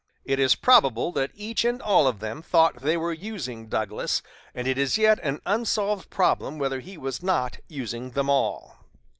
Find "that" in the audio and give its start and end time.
1.11-1.29